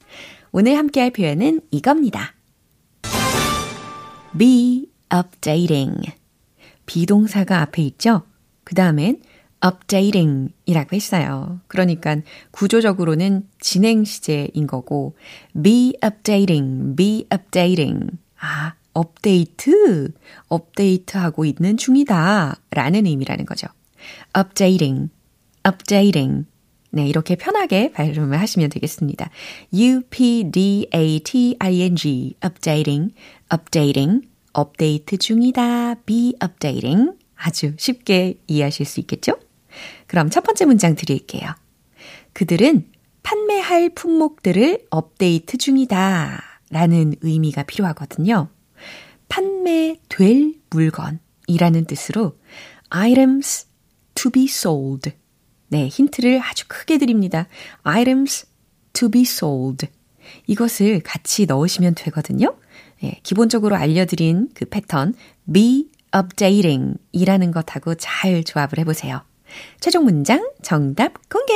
오늘 0.52 0.76
함께 0.76 1.02
할 1.02 1.12
표현은 1.12 1.62
이겁니다. 1.70 2.34
be 4.36 4.88
updating. 5.14 6.02
비동사가 6.88 7.62
앞에 7.62 7.84
있죠? 7.84 8.24
그 8.64 8.74
다음엔 8.74 9.22
updating 9.64 10.52
이라고 10.66 10.96
했어요. 10.96 11.60
그러니까 11.68 12.18
구조적으로는 12.50 13.48
진행 13.60 14.04
시제인 14.04 14.66
거고, 14.66 15.16
be 15.62 15.94
updating, 16.04 16.96
be 16.96 17.28
updating. 17.32 18.18
아, 18.40 18.74
업데이트, 18.94 20.12
업데이트하고 20.48 21.46
있는 21.46 21.78
중이다 21.78 22.56
라는 22.72 23.06
의미라는 23.06 23.46
거죠. 23.46 23.68
Updating, 24.36 25.10
updating. 25.66 26.46
네, 26.92 27.08
이렇게 27.08 27.36
편하게 27.36 27.92
발음을 27.92 28.40
하시면 28.40 28.70
되겠습니다. 28.70 29.30
U-P-D-A-T-I-N-G, 29.74 30.86
updating, 32.44 33.14
updating, 33.54 34.28
업데이트 34.54 35.18
중이다, 35.18 35.96
be 36.06 36.34
updating. 36.42 37.12
아주 37.36 37.74
쉽게 37.78 38.40
이해하실 38.48 38.86
수 38.86 39.00
있겠죠? 39.02 39.38
그럼 40.08 40.30
첫 40.30 40.44
번째 40.44 40.66
문장 40.66 40.96
드릴게요. 40.96 41.52
그들은 42.34 42.90
판매할 43.22 43.90
품목들을 43.90 44.88
업데이트 44.90 45.58
중이다 45.58 46.42
라는 46.70 47.16
의미가 47.22 47.64
필요하거든요. 47.64 48.50
판매될 49.30 50.54
물건이라는 50.70 51.86
뜻으로 51.88 52.38
items 52.90 53.67
to 54.18 54.32
be 54.32 54.46
sold. 54.46 55.12
네, 55.70 55.88
힌트를 55.88 56.42
아주 56.44 56.66
크게 56.68 56.98
드립니다. 56.98 57.48
items 57.84 58.48
to 58.94 59.10
be 59.10 59.22
sold. 59.22 59.88
이것을 60.48 61.02
같이 61.02 61.46
넣으시면 61.46 61.96
되거든요. 61.96 62.58
네, 63.02 63.20
기본적으로 63.24 63.76
알려드린 63.76 64.50
그 64.54 64.66
패턴 64.66 65.14
be 65.52 65.90
updating 66.16 66.98
이라는 67.12 67.52
것하고 67.52 67.96
잘 67.96 68.44
조합을 68.44 68.80
해보세요. 68.80 69.22
최종 69.80 70.04
문장 70.04 70.50
정답 70.62 71.30
공개! 71.30 71.54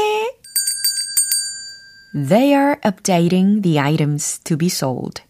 They 2.13 2.53
are 2.53 2.75
updating 2.85 3.61
the 3.61 3.79
items 3.79 4.39
to 4.41 4.57
be 4.57 4.67
sold. 4.67 5.23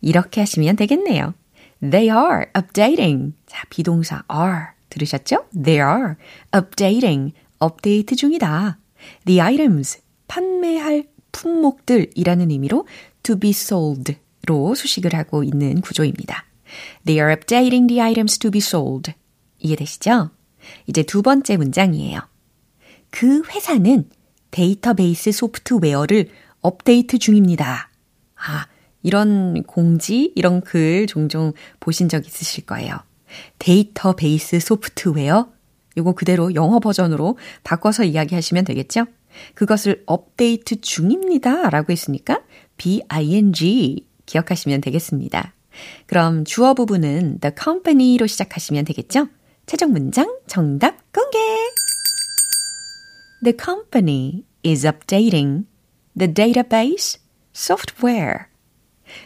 이렇게 0.00 0.40
하시면 0.40 0.76
되겠네요. 0.76 1.34
They 1.80 2.08
are 2.08 2.46
updating. 2.56 3.34
자, 3.46 3.64
비동사 3.70 4.24
are. 4.32 4.77
들으셨죠? 4.90 5.46
They 5.52 5.78
are 5.80 6.14
updating. 6.54 7.32
업데이트 7.58 8.16
중이다. 8.16 8.78
The 9.24 9.40
items. 9.40 10.00
판매할 10.28 11.04
품목들이라는 11.32 12.50
의미로 12.50 12.86
to 13.22 13.38
be 13.38 13.50
sold로 13.50 14.74
수식을 14.74 15.14
하고 15.14 15.42
있는 15.42 15.80
구조입니다. 15.80 16.44
They 17.04 17.18
are 17.18 17.32
updating 17.32 17.86
the 17.88 18.00
items 18.00 18.38
to 18.38 18.50
be 18.50 18.58
sold. 18.58 19.12
이해되시죠? 19.58 20.30
이제 20.86 21.02
두 21.02 21.22
번째 21.22 21.56
문장이에요. 21.56 22.20
그 23.10 23.42
회사는 23.48 24.08
데이터베이스 24.50 25.32
소프트웨어를 25.32 26.28
업데이트 26.60 27.18
중입니다. 27.18 27.90
아, 28.36 28.66
이런 29.02 29.62
공지, 29.62 30.32
이런 30.34 30.60
글 30.60 31.06
종종 31.06 31.52
보신 31.80 32.08
적 32.08 32.26
있으실 32.26 32.66
거예요. 32.66 32.98
데이터베이스 33.58 34.60
소프트웨어, 34.60 35.48
요거 35.96 36.12
그대로 36.12 36.54
영어 36.54 36.78
버전으로 36.78 37.38
바꿔서 37.64 38.04
이야기하시면 38.04 38.64
되겠죠? 38.64 39.06
그것을 39.54 40.02
업데이트 40.06 40.80
중입니다. 40.80 41.70
라고 41.70 41.92
했으니까 41.92 42.42
BING 42.76 44.06
기억하시면 44.26 44.80
되겠습니다. 44.80 45.54
그럼 46.06 46.44
주어 46.44 46.74
부분은 46.74 47.40
the 47.40 47.52
company로 47.60 48.26
시작하시면 48.26 48.84
되겠죠? 48.84 49.28
최종 49.66 49.92
문장 49.92 50.38
정답 50.46 50.96
공개! 51.12 51.38
The 53.44 53.56
company 53.56 54.44
is 54.64 54.86
updating 54.86 55.66
the 56.16 56.32
database 56.32 57.20
software. 57.54 58.47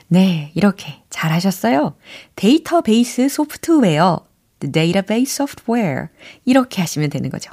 네, 0.09 0.53
이렇게 0.55 1.03
잘하셨어요. 1.11 1.97
데이터베이스 2.37 3.29
소프트웨어, 3.29 4.27
the 4.61 4.73
database 4.73 5.33
software. 5.33 6.09
이렇게 6.45 6.81
하시면 6.81 7.11
되는 7.11 7.31
거죠. 7.31 7.51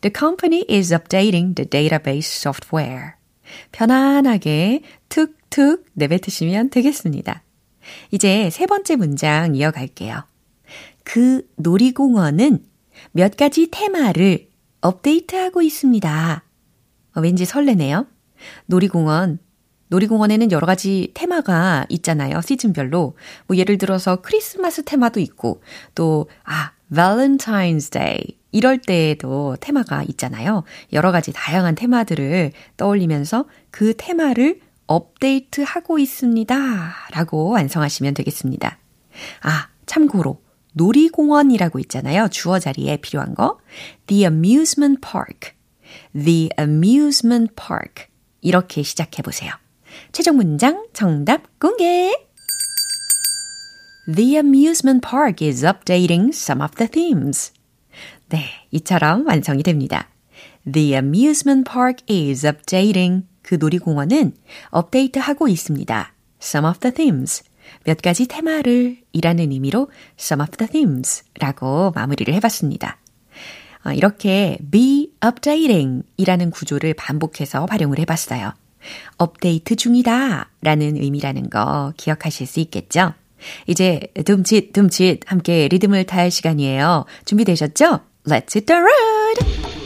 The 0.00 0.12
company 0.16 0.64
is 0.68 0.92
updating 0.92 1.54
the 1.54 1.68
database 1.68 2.40
software. 2.40 3.12
편안하게 3.72 4.82
툭툭 5.08 5.86
내뱉으시면 5.92 6.70
되겠습니다. 6.70 7.42
이제 8.10 8.50
세 8.50 8.66
번째 8.66 8.96
문장 8.96 9.54
이어갈게요. 9.54 10.24
그 11.04 11.48
놀이공원은 11.56 12.64
몇 13.12 13.36
가지 13.36 13.68
테마를 13.70 14.48
업데이트하고 14.80 15.62
있습니다. 15.62 16.44
어, 17.14 17.20
왠지 17.20 17.44
설레네요. 17.44 18.06
놀이공원 18.66 19.38
놀이공원에는 19.96 20.52
여러 20.52 20.66
가지 20.66 21.10
테마가 21.14 21.86
있잖아요. 21.88 22.40
시즌별로. 22.42 23.16
뭐 23.46 23.56
예를 23.56 23.78
들어서 23.78 24.16
크리스마스 24.16 24.84
테마도 24.84 25.20
있고 25.20 25.62
또 25.94 26.28
아, 26.44 26.72
Valentine's 26.92 27.90
Day 27.90 28.36
이럴 28.52 28.78
때에도 28.78 29.56
테마가 29.60 30.04
있잖아요. 30.08 30.64
여러 30.92 31.12
가지 31.12 31.32
다양한 31.32 31.74
테마들을 31.74 32.52
떠올리면서 32.76 33.46
그 33.70 33.94
테마를 33.96 34.60
업데이트하고 34.86 35.98
있습니다. 35.98 36.94
라고 37.12 37.48
완성하시면 37.50 38.14
되겠습니다. 38.14 38.78
아, 39.42 39.68
참고로 39.86 40.40
놀이공원이라고 40.74 41.78
있잖아요. 41.80 42.28
주어 42.28 42.58
자리에 42.58 42.98
필요한 42.98 43.34
거. 43.34 43.58
The 44.08 44.24
amusement 44.24 45.00
park. 45.00 45.52
The 46.14 46.50
amusement 46.60 47.54
park. 47.56 48.06
이렇게 48.42 48.82
시작해 48.82 49.22
보세요. 49.22 49.52
최종 50.12 50.36
문장 50.36 50.86
정답 50.92 51.58
공개! 51.58 52.12
The 54.06 54.36
amusement 54.36 55.06
park 55.06 55.44
is 55.44 55.64
updating 55.64 56.28
some 56.28 56.62
of 56.62 56.76
the 56.76 56.88
themes. 56.88 57.52
네, 58.28 58.44
이처럼 58.70 59.26
완성이 59.26 59.62
됩니다. 59.62 60.08
The 60.70 60.94
amusement 60.94 61.70
park 61.70 62.04
is 62.08 62.46
updating. 62.46 63.26
그 63.42 63.56
놀이공원은 63.56 64.34
업데이트하고 64.70 65.48
있습니다. 65.48 66.12
Some 66.40 66.68
of 66.68 66.78
the 66.80 66.94
themes. 66.94 67.44
몇 67.84 68.00
가지 68.00 68.26
테마를 68.26 68.98
이라는 69.12 69.50
의미로 69.50 69.90
some 70.18 70.42
of 70.42 70.56
the 70.56 70.70
themes 70.70 71.24
라고 71.38 71.92
마무리를 71.94 72.32
해봤습니다. 72.34 72.98
이렇게 73.94 74.58
be 74.70 75.12
updating 75.24 76.02
이라는 76.16 76.50
구조를 76.50 76.94
반복해서 76.94 77.66
활용을 77.70 77.98
해봤어요. 78.00 78.52
업데이트 79.16 79.76
중이다 79.76 80.50
라는 80.62 80.96
의미라는 80.96 81.50
거 81.50 81.92
기억하실 81.96 82.46
수 82.46 82.60
있겠죠? 82.60 83.14
이제 83.66 84.00
둠칫 84.24 84.72
둠칫 84.72 85.20
함께 85.26 85.68
리듬을 85.68 86.04
탈 86.04 86.30
시간이에요. 86.30 87.04
준비되셨죠? 87.24 88.00
Let's 88.26 88.54
hit 88.54 88.66
the 88.66 88.80
road! 88.80 89.76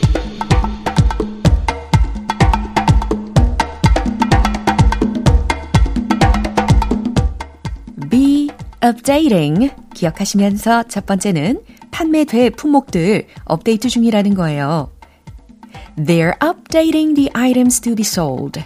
be 8.09 8.49
updating 8.83 9.71
기억하시면서 9.93 10.83
첫 10.83 11.05
번째는 11.05 11.61
판매될 11.91 12.51
품목들 12.51 13.27
업데이트 13.45 13.89
중이라는 13.89 14.33
거예요. 14.33 14.91
They're 15.97 16.37
updating 16.39 17.15
the 17.15 17.29
items 17.33 17.79
to 17.81 17.95
be 17.95 18.03
sold. 18.03 18.63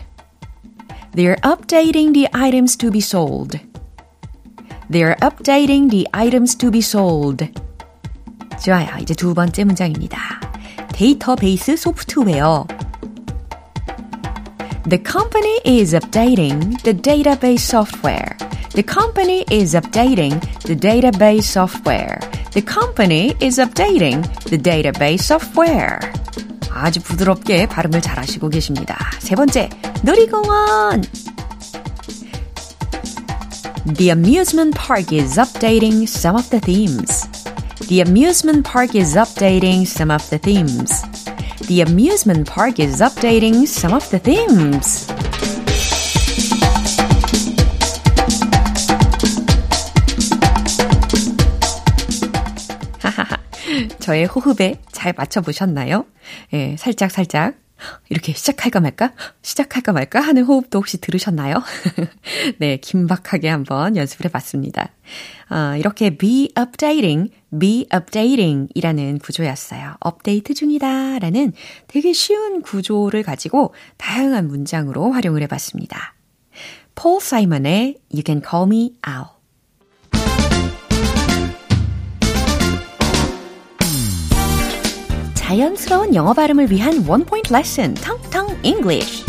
They're 1.15 1.37
updating 1.43 2.13
the 2.13 2.29
items 2.33 2.77
to 2.79 2.91
be 2.91 3.01
sold. 3.01 3.59
They're 4.89 5.17
updating 5.21 5.91
the 5.91 6.09
items 6.13 6.57
to 6.57 6.71
be 6.71 6.81
sold. 6.81 7.49
좋아요. 8.63 8.89
이제 9.01 9.15
두 9.15 9.35
번째 9.35 9.65
문장입니다. 9.65 10.19
데이터베이스 10.93 11.77
소프트웨어. 11.77 12.67
The 14.89 15.03
company 15.03 15.61
is 15.65 15.95
updating 15.95 16.83
the 16.83 16.93
database 16.93 17.63
software. 17.63 18.37
The 18.73 18.83
company 18.83 19.45
is 19.51 19.75
updating 19.75 20.41
the 20.65 20.75
database 20.75 21.45
software. 21.45 22.19
The 22.53 22.63
company 22.63 23.37
is 23.41 23.59
updating 23.59 24.23
the 24.45 24.59
database 24.59 25.23
software. 25.23 26.01
아주 26.76 27.02
부드럽게 27.02 27.68
발음을 27.68 28.02
잘 28.02 28.20
하시고 28.20 28.50
계십니다. 28.50 28.98
세 29.20 29.36
번째, 29.36 29.70
놀이공원. 30.04 31.04
The 33.96 34.12
amusement 34.12 34.78
park 34.78 35.16
is 35.16 35.40
updating 35.40 36.04
some 36.04 36.36
of 36.36 36.50
the 36.50 36.60
themes. 36.60 37.30
The 37.88 38.02
amusement 38.02 38.70
park 38.70 38.96
is 38.96 39.16
updating 39.16 39.84
some 39.84 40.12
of 40.12 40.28
the 40.30 40.40
themes. 40.40 41.04
The 41.68 41.82
amusement 41.82 42.52
park 42.52 42.82
is 42.82 43.02
updating 43.02 43.64
some 43.64 43.96
of 43.96 44.10
the 44.10 44.20
themes. 44.20 45.08
저의 54.06 54.26
호흡에 54.26 54.80
잘 54.92 55.14
맞춰보셨나요? 55.18 56.06
예, 56.54 56.76
살짝, 56.78 57.10
살짝. 57.10 57.56
이렇게 58.10 58.34
시작할까 58.34 58.80
말까? 58.80 59.14
시작할까 59.42 59.94
말까? 59.94 60.22
하는 60.22 60.44
호흡도 60.44 60.78
혹시 60.78 61.02
들으셨나요? 61.02 61.56
네, 62.60 62.78
긴박하게 62.78 63.50
한번 63.50 63.98
연습을 63.98 64.28
해봤습니다. 64.28 64.92
어, 65.50 65.76
이렇게 65.78 66.16
be 66.16 66.52
updating, 66.56 67.32
be 67.60 67.88
updating 67.92 68.68
이라는 68.76 69.18
구조였어요. 69.18 69.96
업데이트 70.00 70.54
중이다 70.54 71.18
라는 71.18 71.52
되게 71.88 72.14
쉬운 72.14 72.62
구조를 72.62 73.24
가지고 73.24 73.74
다양한 73.98 74.48
문장으로 74.48 75.14
활용을 75.14 75.42
해봤습니다. 75.42 76.14
폴 76.94 77.20
사이먼의 77.20 77.98
You 78.14 78.22
Can 78.24 78.44
Call 78.48 78.68
Me 78.68 78.94
Out. 79.10 79.35
자연스러운 85.48 86.16
영어 86.16 86.34
발음을 86.34 86.72
위한 86.72 87.06
원 87.08 87.24
포인트 87.24 87.54
레슨, 87.54 87.94
텅텅 87.94 88.48
English. 88.64 89.24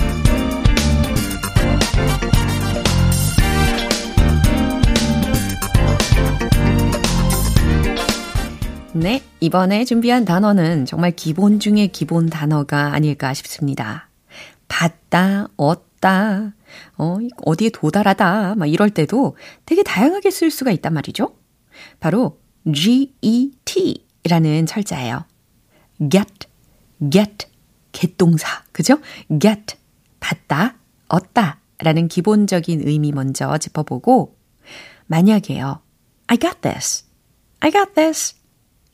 네, 8.95 9.23
이번에 9.41 9.85
준비한 9.85 10.25
단어는 10.25 10.87
정말 10.87 11.11
기본 11.15 11.61
중의 11.61 11.89
기본 11.89 12.31
단어가 12.31 12.95
아닐까 12.95 13.35
싶습니다. 13.35 14.09
받다, 14.69 15.49
얻다, 15.59 16.55
어, 16.97 17.19
어디에 17.45 17.69
도달하다, 17.69 18.55
막 18.55 18.67
이럴 18.67 18.89
때도 18.89 19.37
되게 19.67 19.83
다양하게 19.83 20.31
쓸 20.31 20.51
수가 20.51 20.71
있단 20.71 20.95
말이죠. 20.95 21.37
바로 22.01 22.41
GET 22.73 24.07
라는 24.25 24.65
철자예요. 24.65 25.27
Get, 25.99 26.49
get, 27.11 27.47
개동사. 27.93 28.65
그죠? 28.73 28.99
get, 29.41 29.77
받다, 30.21 30.77
얻다 31.09 31.61
라는 31.79 32.09
기본적인 32.09 32.87
의미 32.87 33.13
먼저 33.13 33.57
짚어보고, 33.59 34.37
만약에요. 35.07 35.81
I 36.27 36.39
got 36.39 36.61
this. 36.61 37.05
I 37.61 37.71
got 37.71 37.95
this. 37.95 38.35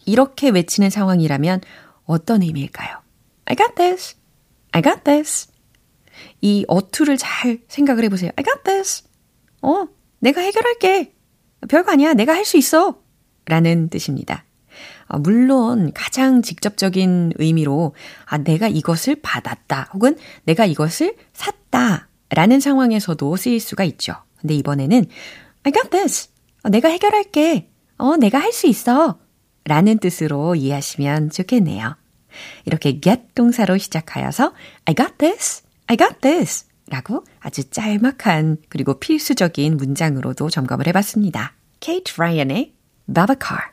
이렇게 0.05 0.51
외치는 0.51 0.91
상황이라면 0.91 1.61
어떤 2.05 2.43
의미일까요? 2.43 2.99
I 3.47 3.57
got 3.57 3.75
this. 3.77 4.17
I 4.73 4.83
got 4.83 5.05
this. 5.05 5.49
이 6.41 6.65
어투를 6.69 7.17
잘 7.17 7.61
생각을 7.69 8.05
해보세요. 8.05 8.31
I 8.37 8.45
got 8.45 8.63
this. 8.65 9.05
어, 9.63 9.87
내가 10.19 10.41
해결할게. 10.41 11.15
별거 11.69 11.93
아니야. 11.93 12.15
내가 12.15 12.35
할 12.35 12.45
수 12.45 12.57
있어. 12.57 13.01
라는 13.47 13.89
뜻입니다. 13.89 14.45
아, 15.13 15.19
물론 15.19 15.93
가장 15.93 16.41
직접적인 16.41 17.35
의미로 17.37 17.95
아, 18.25 18.39
내가 18.39 18.67
이것을 18.67 19.17
받았다 19.21 19.91
혹은 19.93 20.17
내가 20.45 20.65
이것을 20.65 21.15
샀다 21.35 22.09
라는 22.31 22.61
상황에서도 22.61 23.37
쓰일 23.37 23.61
수가 23.61 23.85
있죠. 23.85 24.15
근데 24.41 24.55
이번에는 24.55 25.07
I 25.65 25.73
got 25.73 25.91
this. 25.91 26.31
어, 26.65 26.71
내가 26.71 26.89
해결할게. 26.89 27.71
어, 27.99 28.17
내가 28.17 28.41
할 28.41 28.53
수 28.53 28.67
있어. 28.67 29.19
라는 29.65 29.99
뜻으로 29.99 30.55
이해하시면 30.57 31.31
좋겠네요. 31.31 31.95
이렇게 32.65 32.99
get 33.01 33.35
동사로 33.35 33.79
시작하여서 33.79 34.55
I 34.87 34.95
got 34.95 35.19
this, 35.19 35.63
I 35.87 35.97
got 35.97 36.21
this 36.21 36.67
라고 36.89 37.25
아주 37.39 37.69
짤막한 37.71 38.57
그리고 38.69 38.99
필수적인 38.99 39.77
문장으로도 39.77 40.51
점검을 40.51 40.87
해봤습니다. 40.89 41.53
케이트 41.81 42.19
라이언의 42.19 42.75
Babacar 43.07 43.73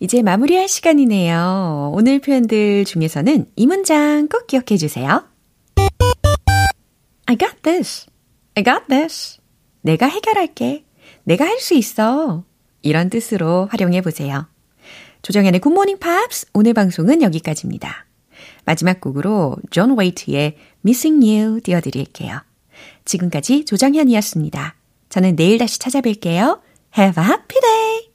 이제 0.00 0.22
마무리할 0.22 0.68
시간이네요. 0.68 1.92
오늘 1.94 2.20
표현들 2.20 2.84
중에서는 2.84 3.46
이 3.56 3.66
문장 3.66 4.28
꼭 4.28 4.46
기억해 4.46 4.76
주세요. 4.76 5.24
I 7.26 7.36
got 7.36 7.62
this. 7.62 8.06
I 8.54 8.64
got 8.64 8.86
this. 8.88 9.38
내가 9.82 10.06
해결할게. 10.06 10.84
내가 11.24 11.44
할 11.44 11.58
수 11.58 11.74
있어. 11.74 12.44
이런 12.82 13.10
뜻으로 13.10 13.66
활용해 13.70 14.02
보세요. 14.02 14.46
조정현의 15.22 15.60
굿모닝 15.60 15.98
팝스 15.98 16.46
오늘 16.54 16.74
방송은 16.74 17.22
여기까지입니다. 17.22 18.06
마지막 18.64 19.00
곡으로 19.00 19.56
존 19.70 19.96
웨이트의 19.98 20.56
Missing 20.84 21.26
You 21.26 21.60
띄워드릴게요. 21.60 22.40
지금까지 23.04 23.64
조정현이었습니다. 23.64 24.76
저는 25.08 25.34
내일 25.36 25.58
다시 25.58 25.78
찾아뵐게요. 25.80 26.60
Have 26.96 27.22
a 27.22 27.28
happy 27.28 27.60
day! 27.60 28.07